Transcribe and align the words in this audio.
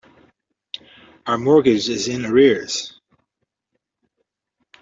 Our 1.27 1.37
mortgage 1.37 1.87
is 1.87 2.07
in 2.07 2.25
arrears. 2.25 2.99